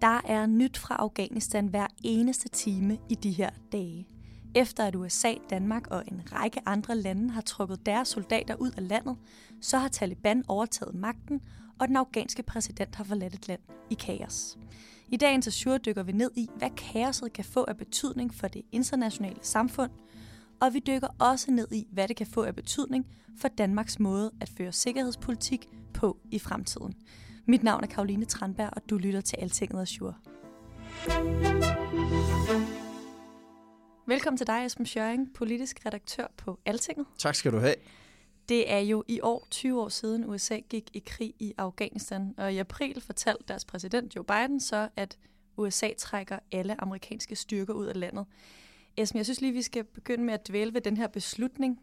[0.00, 4.06] Der er nyt fra Afghanistan hver eneste time i de her dage.
[4.54, 8.88] Efter at USA, Danmark og en række andre lande har trukket deres soldater ud af
[8.88, 9.16] landet,
[9.60, 11.40] så har Taliban overtaget magten,
[11.78, 13.60] og den afghanske præsident har forladt et land
[13.90, 14.58] i kaos.
[15.08, 18.62] I dagens Azure dykker vi ned i, hvad kaoset kan få af betydning for det
[18.72, 19.90] internationale samfund,
[20.60, 23.06] og vi dykker også ned i, hvad det kan få af betydning
[23.38, 26.94] for Danmarks måde at føre sikkerhedspolitik på i fremtiden.
[27.46, 30.14] Mit navn er Karoline Tranberg, og du lytter til Altinget Azure.
[34.06, 37.06] Velkommen til dig, Esben Schøring, politisk redaktør på Altinget.
[37.18, 37.74] Tak skal du have.
[38.48, 42.52] Det er jo i år 20 år siden USA gik i krig i Afghanistan, og
[42.52, 45.18] i april fortalte deres præsident Joe Biden så, at
[45.56, 48.26] USA trækker alle amerikanske styrker ud af landet.
[48.96, 51.80] Esben, jeg synes lige, vi skal begynde med at dvæle ved den her beslutning.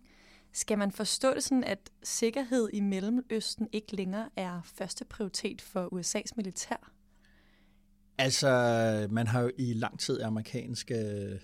[0.54, 5.94] Skal man forstå det sådan, at sikkerhed i Mellemøsten ikke længere er første prioritet for
[5.94, 6.92] USA's militær?
[8.18, 8.48] Altså,
[9.12, 11.40] man har jo i lang tid amerikansk øh,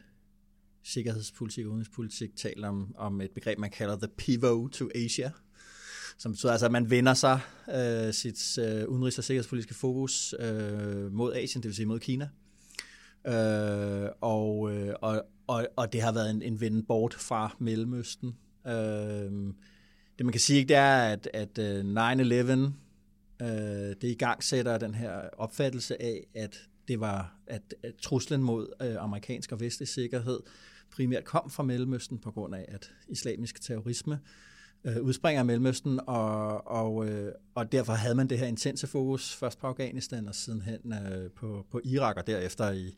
[0.83, 5.31] sikkerhedspolitik og udenrigspolitik talt om, om et begreb, man kalder the pivot to Asia,
[6.17, 11.13] som betyder altså, at man vender sig øh, sit øh, udenrigs- og sikkerhedspolitiske fokus øh,
[11.13, 12.29] mod Asien, det vil sige mod Kina.
[13.27, 18.35] Øh, og, øh, og, og, og det har været en, en vende bort fra Mellemøsten.
[18.67, 19.53] Øh,
[20.17, 22.51] det man kan sige, det er, at, at øh, 9-11
[23.41, 23.47] øh,
[24.01, 28.67] det i gang sætter den her opfattelse af, at det var at, at truslen mod
[28.81, 30.39] øh, amerikansk og vestlig sikkerhed
[30.95, 34.19] primært kom fra Mellemøsten på grund af, at islamisk terrorisme
[34.83, 39.35] øh, udspringer af Mellemøsten, og, og, øh, og derfor havde man det her intense fokus,
[39.35, 42.95] først på Afghanistan og sidenhen øh, på, på Irak, og derefter i,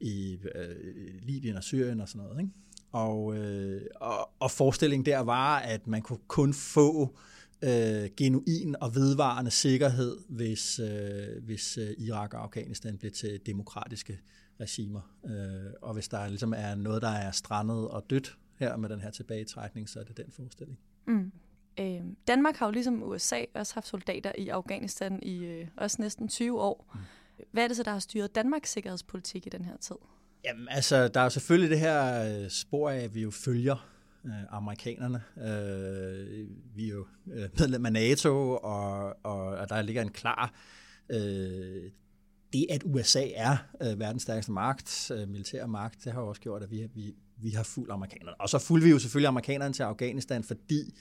[0.00, 0.76] i øh,
[1.22, 2.40] Libyen og Syrien og sådan noget.
[2.40, 2.52] Ikke?
[2.92, 7.16] Og, øh, og, og forestillingen der var, at man kunne kun få
[7.62, 14.18] øh, genuin og vedvarende sikkerhed, hvis, øh, hvis øh, Irak og Afghanistan blev til demokratiske
[14.60, 15.00] regimer.
[15.26, 19.00] Øh, og hvis der ligesom er noget, der er strandet og dødt her med den
[19.00, 20.78] her tilbagetrækning, så er det den forestilling.
[21.06, 21.32] Mm.
[21.80, 26.28] Øh, Danmark har jo ligesom USA også haft soldater i Afghanistan i øh, også næsten
[26.28, 26.90] 20 år.
[26.94, 27.00] Mm.
[27.52, 29.96] Hvad er det så, der har styret Danmarks sikkerhedspolitik i den her tid?
[30.46, 33.88] Jamen, altså, der er jo selvfølgelig det her øh, spor af, at vi jo følger
[34.24, 35.22] øh, amerikanerne.
[35.36, 40.54] Øh, vi er jo øh, medlem af NATO, og, og, og der ligger en klar...
[41.10, 41.90] Øh,
[42.52, 46.40] det, at USA er øh, verdens stærkeste magt, øh, militær magt, det har jo også
[46.40, 48.40] gjort, at vi, vi, vi har fuldt amerikanerne.
[48.40, 50.94] Og så fulgte vi jo selvfølgelig amerikanerne til Afghanistan, fordi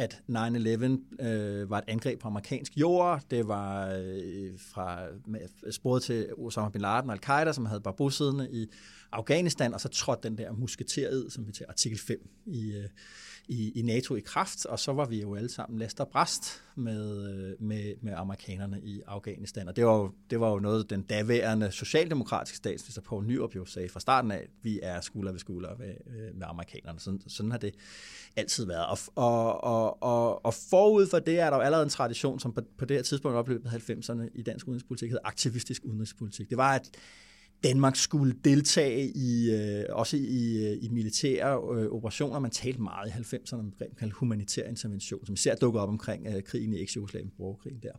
[0.00, 3.22] at 9-11 øh, var et angreb på amerikansk jord.
[3.30, 4.98] Det var øh, fra
[5.70, 8.66] sporet til Osama bin Laden og al-Qaida, som havde bare siddende i
[9.12, 12.84] Afghanistan, og så trådte den der musketeriet, som vi til artikel 5 i, øh,
[13.48, 16.62] i, i NATO i kraft, og så var vi jo alle sammen last og bræst
[16.80, 19.68] med, øh, med, med amerikanerne i Afghanistan.
[19.68, 23.64] Og det var, jo, det var jo noget, den daværende socialdemokratiske statsminister Poul Nyrup jo
[23.64, 27.00] sagde fra starten af, at vi er skulder ved skulder med, øh, med amerikanerne.
[27.00, 27.74] Sådan, sådan har det
[28.36, 28.86] altid været.
[28.86, 32.52] Og, og, og, og, og forud for det er der jo allerede en tradition, som
[32.52, 36.50] på, på det her tidspunkt oplevede 90'erne i dansk udenrigspolitik, hed aktivistisk udenrigspolitik.
[36.50, 36.90] Det var, at
[37.64, 42.38] Danmark skulle deltage i øh, også i, øh, i militære øh, operationer.
[42.38, 46.42] Man talte meget i 90'erne om kaldt humanitær intervention, som især dukker op omkring øh,
[46.42, 47.92] krigen i eks-Jugoslavien, borgerkrigen der.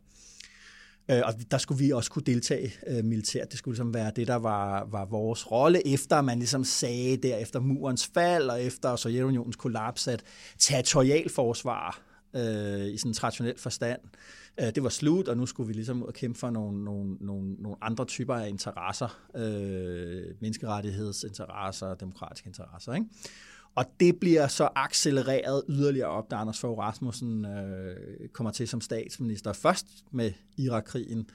[1.12, 3.52] Øh, og der skulle vi også kunne deltage øh, militært.
[3.52, 7.38] Det skulle ligesom være det, der var, var vores rolle, efter man ligesom sagde der
[7.38, 10.24] efter murens fald og efter Sovjetunionens kollaps, at
[10.60, 14.00] territorialforsvar øh, i sådan en traditionel forstand,
[14.60, 17.18] øh, det var slut, og nu skulle vi ligesom ud og kæmpe for nogle, nogle,
[17.20, 22.94] nogle, nogle andre typer af interesser, øh, menneskerettighedsinteresser, demokratiske interesser.
[22.94, 23.08] Ikke?
[23.76, 28.82] Og det bliver så accelereret yderligere op, da Anders Fogh Rasmussen øh, kommer til som
[28.82, 29.54] statsminister.
[29.54, 31.30] Først med Irakkrigen,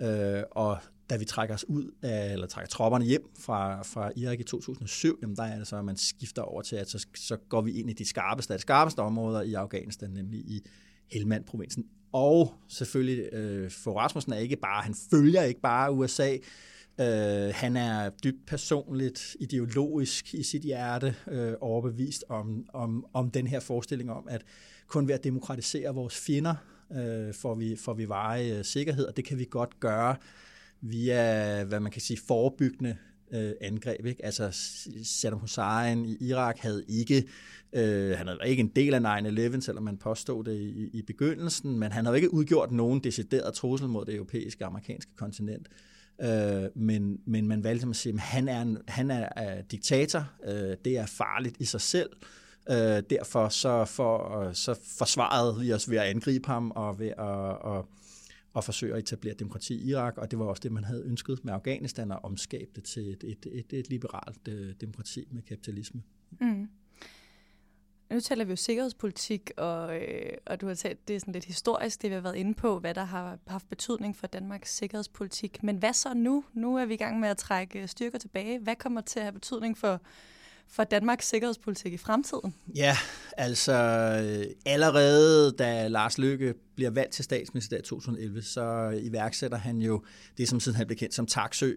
[0.00, 0.78] øh, og
[1.12, 5.18] da vi trækker os ud af, eller trækker tropperne hjem fra, fra Irak i 2007,
[5.22, 7.72] jamen der er det så, at man skifter over til, at så, så går vi
[7.72, 10.62] ind i de skarpeste, de skarpeste områder i Afghanistan, nemlig i
[11.12, 11.86] Helmand-provinsen.
[12.12, 16.36] Og selvfølgelig, øh, for Rasmussen er ikke bare, han følger ikke bare USA,
[17.00, 23.46] Øh, han er dybt personligt, ideologisk i sit hjerte øh, overbevist om, om, om den
[23.46, 24.44] her forestilling om, at
[24.86, 26.54] kun ved at demokratisere vores fjender,
[26.92, 30.16] øh, får vi, får vi veje øh, sikkerhed, og det kan vi godt gøre
[30.82, 32.96] via, hvad man kan sige, forebyggende
[33.32, 34.06] øh, angreb.
[34.06, 34.24] Ikke?
[34.24, 34.48] Altså
[35.04, 37.24] Saddam Hussein i Irak havde ikke,
[37.72, 41.78] øh, han havde ikke en del af 9-11, selvom man påstod det i, i begyndelsen,
[41.78, 45.68] men han havde ikke udgjort nogen decideret trussel mod det europæiske og amerikanske kontinent.
[46.22, 49.62] Øh, men, men man valgte ligesom at sige, at han er, en, han er, er
[49.62, 52.10] diktator, øh, det er farligt i sig selv,
[52.70, 57.18] øh, derfor så, for, så forsvarede vi os ved at angribe ham og ved at,
[57.18, 57.88] Og,
[58.52, 61.44] og forsøge at etablere demokrati i Irak, og det var også det, man havde ønsket
[61.44, 66.02] med Afghanistan, at omskabe det til et, et, et, et liberalt øh, demokrati med kapitalisme.
[66.40, 66.68] Mm.
[68.10, 71.44] Nu taler vi jo sikkerhedspolitik, og, øh, og du har talt, det er sådan lidt
[71.44, 75.62] historisk, det vi har været inde på, hvad der har haft betydning for Danmarks sikkerhedspolitik.
[75.62, 76.44] Men hvad så nu?
[76.54, 78.58] Nu er vi i gang med at trække styrker tilbage.
[78.58, 80.00] Hvad kommer til at have betydning for,
[80.68, 82.54] for Danmarks sikkerhedspolitik i fremtiden?
[82.74, 82.96] Ja,
[83.36, 83.72] altså
[84.24, 90.02] øh, allerede da Lars Løkke bliver valgt til statsminister i 2011, så iværksætter han jo
[90.38, 91.72] det, som siden han blev kendt som Taksø,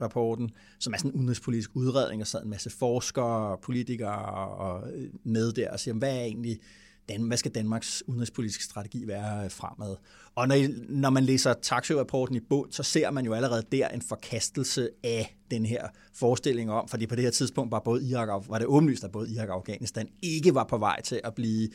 [0.00, 4.92] rapporten, som er sådan en udenrigspolitisk udredning, og sad en masse forskere og politikere og
[4.94, 6.60] øh, med der og siger, hvad er egentlig
[7.08, 9.96] Dan, hvad skal Danmarks udenrigspolitiske strategi være øh, fremad?
[10.34, 10.56] Og når,
[10.88, 15.36] når man læser taxi-rapporten i bund, så ser man jo allerede der en forkastelse af
[15.50, 18.66] den her forestilling om, fordi på det her tidspunkt var, både Irak og, var det
[18.66, 21.68] åbenlyst, at både Irak og Afghanistan ikke var på vej til at blive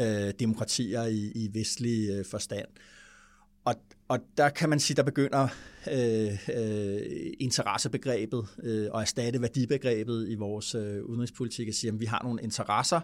[0.00, 2.66] øh, demokratier i, i vestlig øh, forstand.
[3.64, 3.74] Og,
[4.08, 5.48] og der kan man sige, der begynder
[5.92, 7.00] øh, øh,
[7.40, 12.42] interessebegrebet øh, og erstatte værdibegrebet i vores øh, udenrigspolitik at sige, at vi har nogle
[12.42, 13.00] interesser,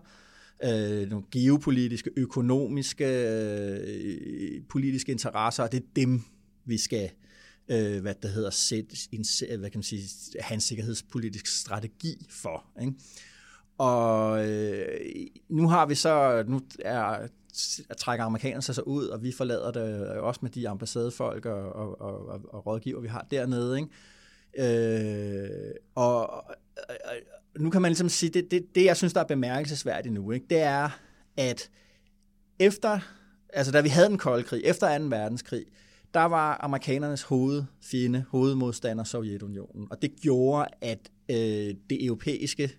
[0.64, 6.22] øh, nogle geopolitiske, økonomiske, øh, politiske interesser, og det er dem,
[6.64, 7.10] vi skal
[7.68, 9.24] øh, hvad det hedder, sætte en,
[9.58, 10.02] hvad kan man sige,
[10.40, 12.64] have en sikkerhedspolitisk strategi for.
[12.80, 12.92] Ikke?
[13.78, 15.00] Og øh,
[15.48, 17.28] nu har vi så, nu er
[17.98, 21.72] trækker amerikanerne sig så ud, og vi forlader det øh, også med de ambassadefolk og,
[21.72, 23.78] og, og, og rådgiver, vi har dernede.
[23.78, 23.90] Ikke?
[24.58, 26.54] Øh, og, og
[27.58, 30.46] nu kan man ligesom sige, det, det, det jeg synes, der er bemærkelsesværdigt nu, ikke?
[30.50, 30.88] det er,
[31.36, 31.70] at
[32.58, 32.98] efter,
[33.52, 35.04] altså da vi havde den kolde krig, efter 2.
[35.04, 35.64] verdenskrig,
[36.14, 39.86] der var amerikanernes hovedfjende, hovedmodstander Sovjetunionen.
[39.90, 42.72] Og det gjorde, at øh, det europæiske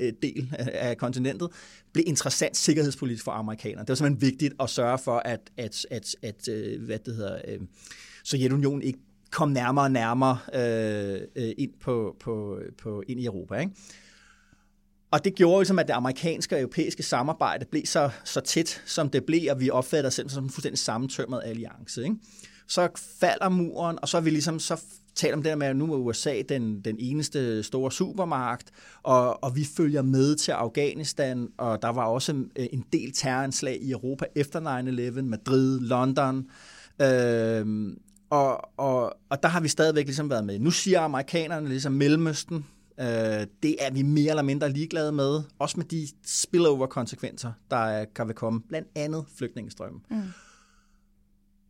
[0.00, 1.48] øh, del af kontinentet
[1.92, 3.80] blev interessant sikkerhedspolitisk for amerikanerne.
[3.80, 7.38] Det var simpelthen vigtigt at sørge for, at, at, at, at øh, hvad det hedder,
[7.48, 7.60] øh,
[8.24, 8.98] Sovjetunionen ikke
[9.30, 13.54] kom nærmere og nærmere øh, øh ind, på, på, på, ind i Europa.
[13.54, 13.72] Ikke?
[15.10, 19.10] Og det gjorde ligesom, at det amerikanske og europæiske samarbejde blev så, så tæt, som
[19.10, 22.02] det blev, og vi opfatter os selv som en fuldstændig sammentømret alliance.
[22.02, 22.16] Ikke?
[22.68, 22.88] så
[23.20, 24.80] falder muren, og så er vi ligesom så
[25.14, 28.70] taler om det der med, at nu er USA den, den eneste store supermagt,
[29.02, 33.78] og, og vi følger med til Afghanistan, og der var også øh, en del terroranslag
[33.82, 34.60] i Europa efter
[35.16, 36.46] 9-11, Madrid, London,
[37.02, 37.96] øh,
[38.30, 40.58] og, og, og der har vi stadigvæk ligesom været med.
[40.58, 42.64] Nu siger amerikanerne ligesom Mellemøsten,
[43.00, 48.34] øh, det er vi mere eller mindre ligeglade med, også med de spillover-konsekvenser, der kan
[48.34, 50.00] komme, blandt andet flygtningestrømmen.
[50.10, 50.22] Mm.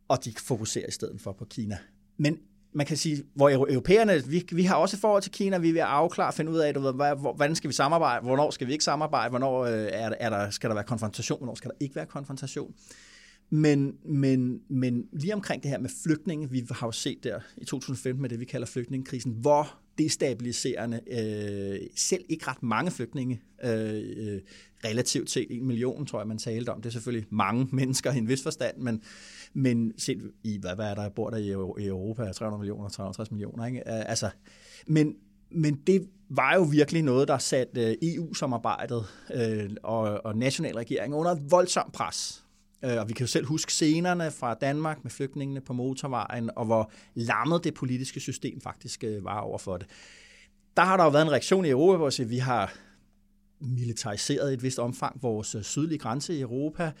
[0.07, 1.77] Og de fokuserer i stedet for på Kina.
[2.17, 2.37] Men
[2.73, 5.81] man kan sige, hvor europæerne, vi, vi har også forhold til Kina, vi er ved
[5.81, 6.93] at afklare, finde ud af, du ved,
[7.35, 10.69] hvordan skal vi samarbejde, hvornår skal vi ikke samarbejde, hvornår øh, er, er der, skal
[10.69, 12.73] der være konfrontation, hvornår skal der ikke være konfrontation.
[13.49, 17.65] Men, men, men lige omkring det her med flygtninge, vi har jo set der i
[17.65, 24.03] 2015 med det, vi kalder flygtningekrisen, hvor destabiliserende, øh, selv ikke ret mange flygtninge, øh,
[24.17, 24.41] øh,
[24.85, 26.81] relativt set en million, tror jeg, man talte om.
[26.81, 29.01] Det er selvfølgelig mange mennesker i en vis forstand, men,
[29.53, 31.49] men set i, hvad, hvad er der, bor der i,
[31.87, 33.79] Europa, 300 millioner, 350 millioner, ikke?
[33.79, 34.29] Øh, altså,
[34.87, 35.15] men,
[35.51, 41.15] men det var jo virkelig noget, der satte øh, EU-samarbejdet øh, og, og national regering
[41.15, 42.43] under et voldsomt pres.
[42.83, 46.65] Øh, og vi kan jo selv huske scenerne fra Danmark med flygtningene på motorvejen, og
[46.65, 49.87] hvor lammet det politiske system faktisk øh, var over for det.
[50.77, 52.73] Der har der jo været en reaktion i Europa, hvor vi har
[53.59, 56.91] militariseret i et vist omfang vores øh, sydlige grænse i Europa.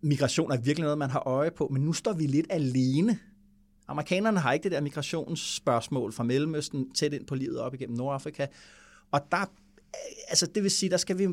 [0.00, 3.18] Migration er virkelig noget, man har øje på, men nu står vi lidt alene.
[3.88, 8.46] Amerikanerne har ikke det der migrationsspørgsmål fra Mellemøsten tæt ind på livet op igennem Nordafrika.
[9.10, 9.50] Og der,
[10.28, 11.28] altså det vil sige, der skal vi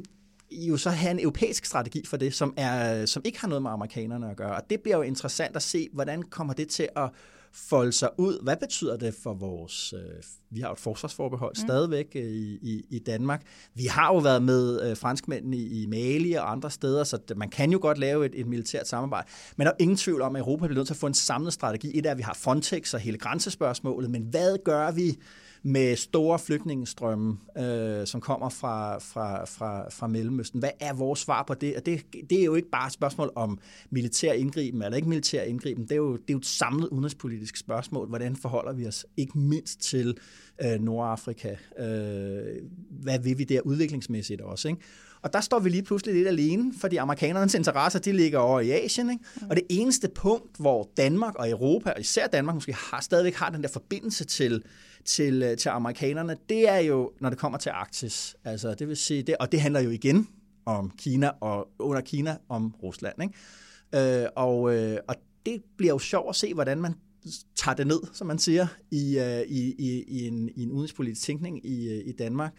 [0.52, 3.72] jo så have en europæisk strategi for det, som, er, som ikke har noget med
[3.72, 4.56] amerikanerne at gøre.
[4.56, 7.10] Og det bliver jo interessant at se, hvordan kommer det til at
[7.54, 8.44] folde sig ud.
[8.44, 9.94] Hvad betyder det for vores...
[9.94, 11.68] Øh, vi har jo et forsvarsforbehold mm.
[11.68, 13.42] stadigvæk øh, i, i, i Danmark.
[13.74, 17.50] Vi har jo været med øh, franskmændene i, i Mali og andre steder, så man
[17.50, 19.28] kan jo godt lave et, et militært samarbejde.
[19.56, 21.54] Men der er ingen tvivl om, at Europa bliver nødt til at få en samlet
[21.54, 21.98] strategi.
[22.00, 25.18] Et er, at vi har Frontex og hele grænsespørgsmålet, men hvad gør vi
[25.68, 30.60] med store flygtningestrømme, øh, som kommer fra, fra, fra, fra Mellemøsten.
[30.60, 31.76] Hvad er vores svar på det?
[31.76, 33.60] Og det, det er jo ikke bare et spørgsmål om
[33.90, 35.84] militær indgriben eller ikke militær indgriben.
[35.84, 38.08] Det er jo, det er jo et samlet udenrigspolitisk spørgsmål.
[38.08, 40.18] Hvordan forholder vi os ikke mindst til
[40.62, 41.56] øh, Nordafrika?
[41.80, 44.68] Øh, hvad vil vi der udviklingsmæssigt også?
[44.68, 44.82] Ikke?
[45.22, 48.72] Og der står vi lige pludselig lidt alene, fordi amerikanernes interesser, de ligger over i
[48.72, 49.10] Asien.
[49.10, 49.24] Ikke?
[49.50, 53.50] Og det eneste punkt, hvor Danmark og Europa, og især Danmark måske har, stadigvæk har
[53.50, 54.64] den der forbindelse til,
[55.08, 58.36] til, øh, til amerikanerne, det er jo, når det kommer til Arktis.
[58.44, 60.28] Altså, det vil sige, det, og det handler jo igen
[60.66, 63.24] om Kina, og under Kina om Rusland.
[63.24, 64.24] Ikke?
[64.24, 66.94] Øh, og, øh, og det bliver jo sjovt at se, hvordan man
[67.56, 71.22] tager det ned, som man siger, i, øh, i, i, i, en, i en udenrigspolitisk
[71.22, 72.54] tænkning i, øh, i Danmark.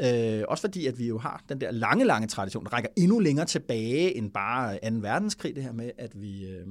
[0.00, 3.18] Øh, også fordi, at vi jo har den der lange, lange tradition, der rækker endnu
[3.18, 4.96] længere tilbage end bare 2.
[5.00, 6.66] verdenskrig, det her med, at vi, øh,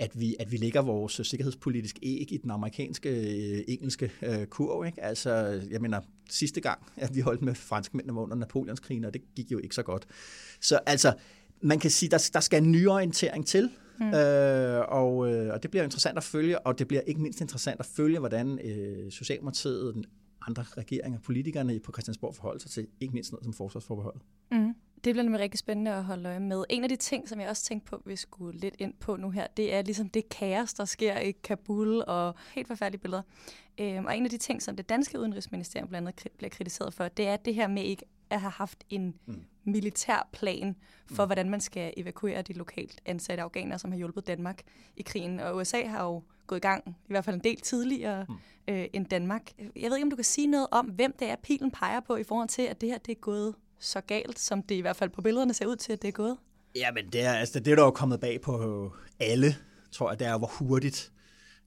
[0.00, 4.86] at vi, at vi lægger vores sikkerhedspolitiske æg i den amerikanske, øh, engelske øh, kurv.
[4.86, 5.02] Ikke?
[5.02, 9.52] Altså, jeg mener, sidste gang, at vi holdt med franskmændene under Napoleonskrigen, og det gik
[9.52, 10.06] jo ikke så godt.
[10.60, 11.14] Så altså,
[11.62, 14.14] man kan sige, der, der skal en nyorientering til, Mm.
[14.14, 17.80] Øh, og, øh, og det bliver interessant at følge, og det bliver ikke mindst interessant
[17.80, 20.06] at følge, hvordan øh, Socialdemokratiet,
[20.46, 24.16] andre regeringer, politikerne på Christiansborg forholder sig til, ikke mindst noget som forsvarsforbehold.
[24.52, 24.74] Mm.
[25.04, 26.64] Det bliver nemlig rigtig spændende at holde øje med.
[26.70, 29.30] En af de ting, som jeg også tænkte på, vi skulle lidt ind på nu
[29.30, 33.22] her, det er ligesom det kaos, der sker i Kabul og helt forfærdelige billeder.
[33.78, 37.08] Øhm, og en af de ting, som det danske udenrigsministerium blandt andet bliver kritiseret for,
[37.08, 39.44] det er det her med ikke at have haft en mm.
[39.64, 40.76] militær plan
[41.06, 41.28] for, mm.
[41.28, 44.62] hvordan man skal evakuere de lokalt ansatte afghanere, som har hjulpet Danmark
[44.96, 45.40] i krigen.
[45.40, 48.34] Og USA har jo gået i gang, i hvert fald en del tidligere mm.
[48.68, 49.52] øh, end Danmark.
[49.58, 52.16] Jeg ved ikke, om du kan sige noget om, hvem det er, pilen peger på
[52.16, 54.96] i forhold til, at det her det er gået så galt, som det i hvert
[54.96, 56.36] fald på billederne ser ud til, at det er gået?
[56.74, 59.56] Ja, men det er, altså, det er der jo kommet bag på alle,
[59.92, 61.12] tror jeg, det er, hvor hurtigt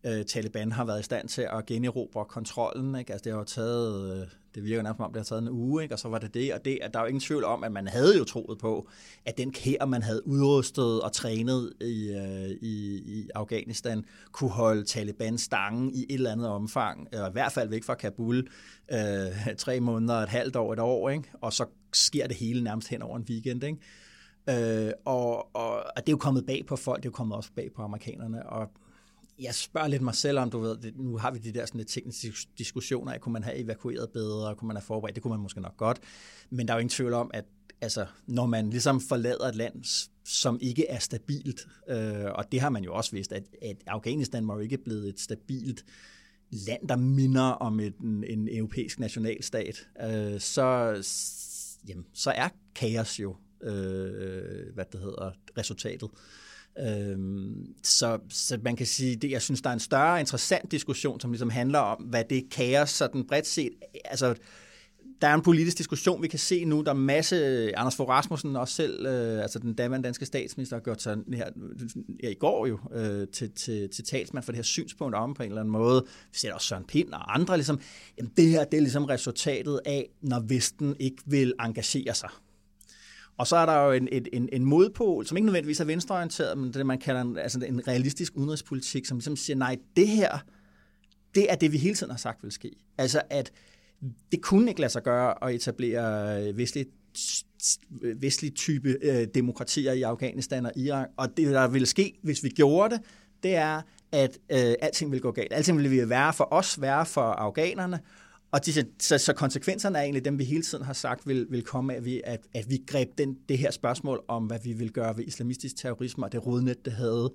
[0.03, 2.95] øh, Taliban har været i stand til at generobre kontrollen.
[2.95, 3.13] Ikke?
[3.13, 5.49] Altså, det har jo taget, øh, det virker nærmest som om, det har taget en
[5.49, 5.95] uge, ikke?
[5.95, 7.71] og så var det det, og det, at der er jo ingen tvivl om, at
[7.71, 8.89] man havde jo troet på,
[9.25, 14.83] at den kær, man havde udrustet og trænet i, øh, i, i Afghanistan, kunne holde
[14.83, 18.47] Taliban stangen i et eller andet omfang, og i hvert fald væk fra Kabul,
[18.91, 21.31] øh, tre måneder, et halvt år, et år, ikke?
[21.41, 23.63] og så sker det hele nærmest hen over en weekend.
[23.63, 23.77] Ikke?
[24.49, 27.37] Øh, og, og, og det er jo kommet bag på folk, det er jo kommet
[27.37, 28.71] også bag på amerikanerne, og
[29.39, 31.89] jeg spørger lidt mig selv om, du ved, nu har vi de der sådan lidt
[31.89, 35.39] tekniske diskussioner af, kunne man have evakueret bedre, kunne man have forberedt, det kunne man
[35.39, 35.99] måske nok godt,
[36.49, 37.45] men der er jo ingen tvivl om, at
[37.81, 39.83] altså, når man ligesom forlader et land,
[40.25, 44.47] som ikke er stabilt, øh, og det har man jo også vidst, at, at Afghanistan
[44.47, 45.85] var jo ikke blevet et stabilt
[46.51, 50.67] land, der minder om et, en, en europæisk nationalstat, øh, så,
[51.87, 56.09] jamen, så er kaos jo, øh, hvad det hedder, resultatet.
[56.79, 61.19] Øhm, så, så man kan sige, det, jeg synes, der er en større interessant diskussion,
[61.19, 63.71] som ligesom handler om, hvad det kaos sådan bredt set,
[64.05, 64.35] altså
[65.21, 66.81] der er en politisk diskussion, vi kan se nu.
[66.81, 67.37] Der er masse,
[67.77, 71.49] Anders Fogh Rasmussen også selv, øh, altså den daværende danske statsminister, har gjort sig her,
[72.23, 75.43] ja, i går jo øh, til, til, til talsmand for det her synspunkt om på
[75.43, 76.03] en eller anden måde.
[76.31, 77.79] Vi ser også Søren Pind og andre, ligesom,
[78.17, 82.29] jamen det her det er ligesom resultatet af, når Vesten ikke vil engagere sig.
[83.37, 86.57] Og så er der jo en, en, en, en modpol, som ikke nødvendigvis er venstreorienteret,
[86.57, 90.37] men det man kalder en, altså en realistisk udenrigspolitik, som ligesom siger, nej, det her,
[91.35, 92.71] det er det, vi hele tiden har sagt vil ske.
[92.97, 93.51] Altså at
[94.31, 96.85] det kunne ikke lade sig gøre at etablere øh, vestlige
[98.01, 101.07] øh, vestlig type øh, demokratier i Afghanistan og Irak.
[101.17, 103.03] Og det, der ville ske, hvis vi gjorde det,
[103.43, 105.53] det er, at øh, alting vil gå galt.
[105.53, 107.99] Alting vil være for os, være for afghanerne,
[108.53, 111.63] og de, så, så konsekvenserne er egentlig dem, vi hele tiden har sagt, vil, vil
[111.63, 114.73] komme af, at vi, at, at vi greb den, det her spørgsmål om, hvad vi
[114.73, 117.33] vil gøre ved islamistisk terrorisme og det rodnet, det havde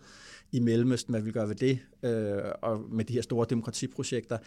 [0.53, 4.39] i Mellemøsten, hvad vi vil gøre ved det, øh, og med de her store demokratiprojekter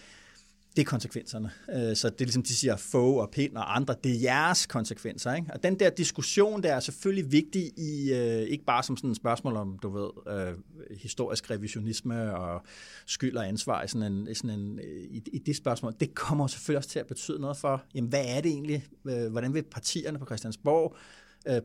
[0.76, 1.52] det er konsekvenserne.
[1.70, 4.66] Øh, så det er ligesom, de siger, få og pind og andre, det er jeres
[4.66, 5.34] konsekvenser.
[5.34, 5.54] Ikke?
[5.54, 9.18] Og den der diskussion, der er selvfølgelig vigtig i, øh, ikke bare som sådan et
[9.18, 10.54] spørgsmål om, du ved, øh,
[10.98, 12.62] historisk revisionisme og
[13.06, 15.94] skyld og ansvar i, sådan en, i, sådan en, i, i det spørgsmål.
[16.00, 18.86] Det kommer selvfølgelig også til at betyde noget for, jamen, hvad er det egentlig?
[19.04, 20.96] Hvordan vil partierne på Christiansborg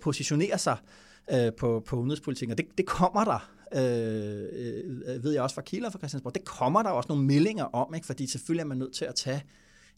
[0.00, 0.76] positionere sig
[1.58, 2.52] på, på udenrigspolitikken?
[2.52, 3.80] Og det, det kommer der øh,
[5.06, 7.94] øh, ved jeg også fra Kilder fra Christiansborg, det kommer der også nogle meldinger om,
[7.94, 8.06] ikke?
[8.06, 9.42] fordi selvfølgelig er man nødt til at tage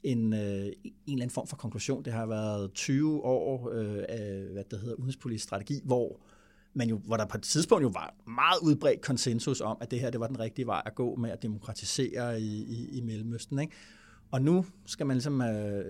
[0.02, 0.72] en, øh, en
[1.06, 2.04] eller anden form for konklusion.
[2.04, 6.20] Det har været 20 år øh, af, hvad det hedder, udenrigspolitisk strategi, hvor
[6.74, 10.00] man jo, hvor der på et tidspunkt jo var meget udbredt konsensus om, at det
[10.00, 13.58] her det var den rigtige vej at gå med at demokratisere i, i, i Mellemøsten.
[13.58, 13.72] Ikke?
[14.30, 15.84] Og nu skal man ligesom øh,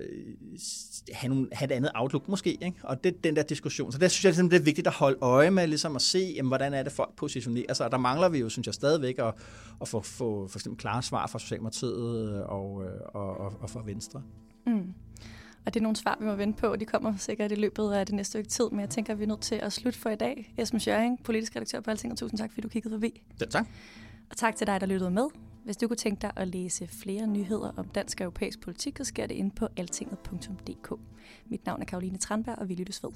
[1.12, 2.76] have, nogle, have et andet outlook måske, ikke?
[2.82, 3.92] og det den der diskussion.
[3.92, 6.32] Så det synes jeg, ligesom, det er vigtigt at holde øje med, ligesom at se,
[6.36, 7.86] jamen, hvordan er det folk positionerer sig.
[7.86, 9.34] Og der mangler vi jo, synes jeg, stadigvæk at,
[9.80, 13.82] at få, få for eksempel klare svar fra Socialdemokratiet og, øh, og, og, og fra
[13.84, 14.22] Venstre.
[14.66, 14.94] Mm.
[15.66, 17.92] Og det er nogle svar, vi må vente på, og de kommer sikkert i løbet
[17.92, 18.70] af det næste stykke tid.
[18.70, 20.54] Men jeg tænker, at vi er nødt til at slutte for i dag.
[20.56, 23.22] Esben Schøring, politisk redaktør på Alting, og tusind tak, fordi du kiggede forbi.
[23.40, 23.66] Ja, tak.
[24.30, 25.26] Og tak til dig, der lyttede med.
[25.68, 29.04] Hvis du kunne tænke dig at læse flere nyheder om dansk og europæisk politik, så
[29.04, 30.92] sker det inde på altinget.dk.
[31.46, 33.10] Mit navn er Karoline Tranberg, og vi lyttes ved.